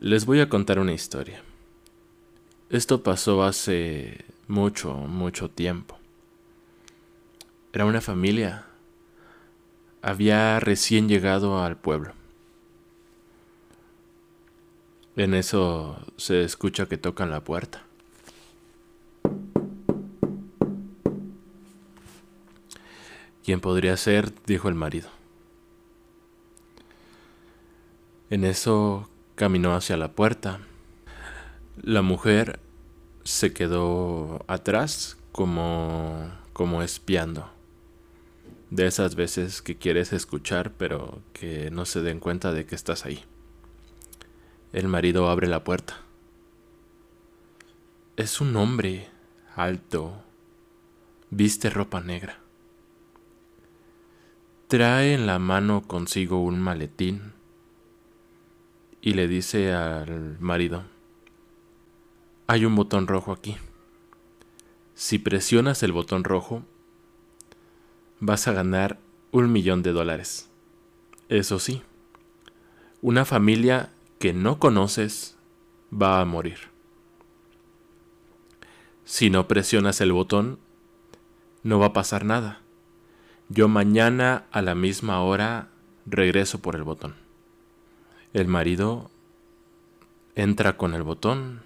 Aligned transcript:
Les 0.00 0.24
voy 0.24 0.40
a 0.40 0.48
contar 0.48 0.78
una 0.78 0.94
historia. 0.94 1.42
Esto 2.70 3.02
pasó 3.02 3.42
hace 3.42 4.24
mucho, 4.48 4.94
mucho 4.94 5.50
tiempo. 5.50 5.98
Era 7.74 7.84
una 7.84 8.00
familia. 8.00 8.64
Había 10.00 10.58
recién 10.58 11.06
llegado 11.06 11.62
al 11.62 11.76
pueblo. 11.76 12.14
En 15.16 15.34
eso 15.34 15.98
se 16.16 16.44
escucha 16.44 16.86
que 16.86 16.96
tocan 16.96 17.30
la 17.30 17.44
puerta. 17.44 17.82
¿Quién 23.44 23.60
podría 23.60 23.98
ser? 23.98 24.32
dijo 24.46 24.70
el 24.70 24.74
marido. 24.76 25.10
En 28.30 28.44
eso 28.44 29.09
caminó 29.40 29.74
hacia 29.74 29.96
la 29.96 30.12
puerta. 30.12 30.60
La 31.80 32.02
mujer 32.02 32.60
se 33.24 33.54
quedó 33.54 34.44
atrás 34.48 35.16
como 35.32 36.30
como 36.52 36.82
espiando. 36.82 37.50
De 38.68 38.86
esas 38.86 39.14
veces 39.14 39.62
que 39.62 39.78
quieres 39.78 40.12
escuchar 40.12 40.72
pero 40.72 41.22
que 41.32 41.70
no 41.70 41.86
se 41.86 42.02
den 42.02 42.20
cuenta 42.20 42.52
de 42.52 42.66
que 42.66 42.74
estás 42.74 43.06
ahí. 43.06 43.24
El 44.74 44.88
marido 44.88 45.30
abre 45.30 45.46
la 45.46 45.64
puerta. 45.64 45.96
Es 48.18 48.42
un 48.42 48.54
hombre 48.56 49.08
alto, 49.56 50.22
viste 51.30 51.70
ropa 51.70 52.02
negra. 52.02 52.40
Trae 54.68 55.14
en 55.14 55.26
la 55.26 55.38
mano 55.38 55.80
consigo 55.88 56.44
un 56.44 56.60
maletín 56.60 57.39
y 59.02 59.14
le 59.14 59.28
dice 59.28 59.72
al 59.72 60.38
marido, 60.40 60.84
hay 62.46 62.64
un 62.64 62.74
botón 62.74 63.06
rojo 63.06 63.32
aquí. 63.32 63.56
Si 64.94 65.18
presionas 65.18 65.82
el 65.82 65.92
botón 65.92 66.24
rojo, 66.24 66.62
vas 68.18 68.48
a 68.48 68.52
ganar 68.52 68.98
un 69.30 69.50
millón 69.50 69.82
de 69.82 69.92
dólares. 69.92 70.50
Eso 71.28 71.58
sí, 71.58 71.82
una 73.02 73.24
familia 73.24 73.90
que 74.18 74.32
no 74.32 74.58
conoces 74.58 75.36
va 75.90 76.20
a 76.20 76.24
morir. 76.24 76.58
Si 79.04 79.30
no 79.30 79.48
presionas 79.48 80.00
el 80.00 80.12
botón, 80.12 80.58
no 81.62 81.78
va 81.78 81.86
a 81.86 81.92
pasar 81.92 82.24
nada. 82.24 82.60
Yo 83.48 83.68
mañana 83.68 84.44
a 84.52 84.62
la 84.62 84.74
misma 84.74 85.22
hora 85.22 85.68
regreso 86.06 86.60
por 86.60 86.76
el 86.76 86.82
botón. 86.82 87.19
El 88.32 88.46
marido 88.46 89.10
entra 90.36 90.76
con 90.76 90.94
el 90.94 91.02
botón, 91.02 91.62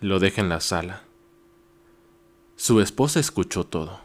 lo 0.00 0.18
deja 0.18 0.40
en 0.40 0.48
la 0.48 0.60
sala. 0.60 1.04
Su 2.56 2.80
esposa 2.80 3.20
escuchó 3.20 3.64
todo. 3.64 4.00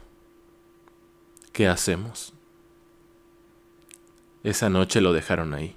¿Qué 1.52 1.66
hacemos? 1.66 2.34
Esa 4.44 4.70
noche 4.70 5.00
lo 5.00 5.12
dejaron 5.12 5.54
ahí. 5.54 5.74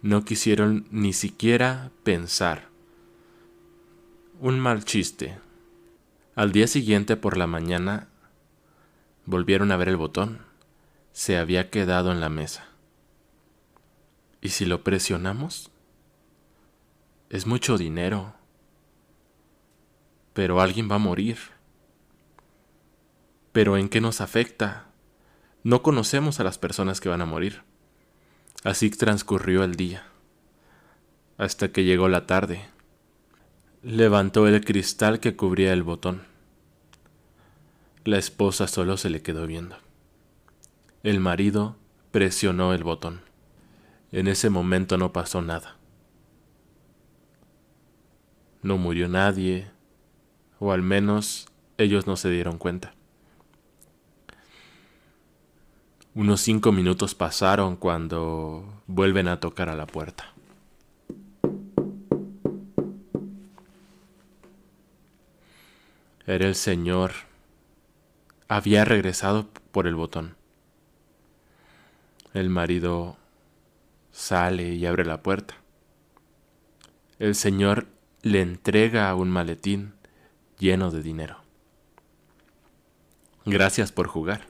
No 0.00 0.24
quisieron 0.24 0.86
ni 0.92 1.12
siquiera 1.12 1.90
pensar. 2.04 2.68
Un 4.40 4.60
mal 4.60 4.84
chiste. 4.84 5.40
Al 6.36 6.52
día 6.52 6.68
siguiente 6.68 7.16
por 7.16 7.36
la 7.36 7.48
mañana 7.48 8.06
volvieron 9.26 9.72
a 9.72 9.76
ver 9.76 9.88
el 9.88 9.96
botón. 9.96 10.38
Se 11.12 11.36
había 11.36 11.68
quedado 11.68 12.12
en 12.12 12.20
la 12.20 12.28
mesa. 12.28 12.69
¿Y 14.40 14.50
si 14.50 14.64
lo 14.64 14.82
presionamos? 14.82 15.70
Es 17.28 17.46
mucho 17.46 17.76
dinero. 17.76 18.34
Pero 20.32 20.60
alguien 20.60 20.90
va 20.90 20.96
a 20.96 20.98
morir. 20.98 21.38
Pero 23.52 23.76
¿en 23.76 23.88
qué 23.88 24.00
nos 24.00 24.20
afecta? 24.20 24.86
No 25.62 25.82
conocemos 25.82 26.40
a 26.40 26.44
las 26.44 26.58
personas 26.58 27.00
que 27.00 27.08
van 27.08 27.20
a 27.20 27.26
morir. 27.26 27.62
Así 28.62 28.90
transcurrió 28.90 29.64
el 29.64 29.74
día, 29.74 30.04
hasta 31.38 31.72
que 31.72 31.84
llegó 31.84 32.08
la 32.08 32.26
tarde. 32.26 32.68
Levantó 33.82 34.46
el 34.46 34.62
cristal 34.64 35.18
que 35.18 35.34
cubría 35.34 35.72
el 35.72 35.82
botón. 35.82 36.22
La 38.04 38.18
esposa 38.18 38.68
solo 38.68 38.96
se 38.96 39.10
le 39.10 39.22
quedó 39.22 39.46
viendo. 39.46 39.76
El 41.02 41.20
marido 41.20 41.76
presionó 42.10 42.74
el 42.74 42.84
botón. 42.84 43.29
En 44.12 44.26
ese 44.26 44.50
momento 44.50 44.98
no 44.98 45.12
pasó 45.12 45.40
nada. 45.40 45.76
No 48.62 48.76
murió 48.76 49.08
nadie, 49.08 49.70
o 50.58 50.72
al 50.72 50.82
menos 50.82 51.48
ellos 51.78 52.06
no 52.06 52.16
se 52.16 52.30
dieron 52.30 52.58
cuenta. 52.58 52.94
Unos 56.14 56.40
cinco 56.40 56.72
minutos 56.72 57.14
pasaron 57.14 57.76
cuando 57.76 58.82
vuelven 58.88 59.28
a 59.28 59.38
tocar 59.38 59.68
a 59.68 59.76
la 59.76 59.86
puerta. 59.86 60.34
Era 66.26 66.46
el 66.46 66.56
Señor. 66.56 67.12
Había 68.48 68.84
regresado 68.84 69.48
por 69.70 69.86
el 69.86 69.94
botón. 69.94 70.36
El 72.34 72.50
marido 72.50 73.16
sale 74.12 74.74
y 74.74 74.86
abre 74.86 75.04
la 75.04 75.22
puerta. 75.22 75.54
El 77.18 77.34
Señor 77.34 77.86
le 78.22 78.40
entrega 78.42 79.14
un 79.14 79.30
maletín 79.30 79.94
lleno 80.58 80.90
de 80.90 81.02
dinero. 81.02 81.38
Gracias 83.44 83.92
por 83.92 84.06
jugar. 84.06 84.46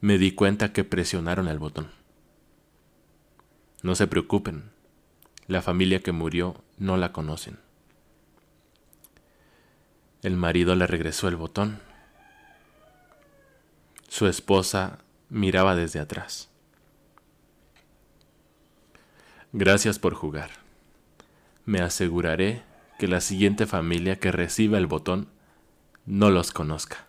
Me 0.00 0.18
di 0.18 0.32
cuenta 0.32 0.72
que 0.72 0.84
presionaron 0.84 1.48
el 1.48 1.58
botón. 1.58 1.90
No 3.82 3.94
se 3.94 4.06
preocupen, 4.06 4.70
la 5.46 5.62
familia 5.62 6.00
que 6.00 6.12
murió 6.12 6.62
no 6.78 6.96
la 6.96 7.12
conocen. 7.12 7.58
El 10.22 10.36
marido 10.36 10.74
le 10.74 10.86
regresó 10.86 11.28
el 11.28 11.36
botón. 11.36 11.80
Su 14.08 14.26
esposa 14.26 14.98
miraba 15.28 15.76
desde 15.76 16.00
atrás. 16.00 16.48
Gracias 19.52 19.98
por 19.98 20.14
jugar. 20.14 20.50
Me 21.64 21.80
aseguraré 21.80 22.62
que 22.98 23.08
la 23.08 23.20
siguiente 23.20 23.66
familia 23.66 24.18
que 24.18 24.30
reciba 24.30 24.78
el 24.78 24.86
botón 24.86 25.28
no 26.04 26.30
los 26.30 26.52
conozca. 26.52 27.07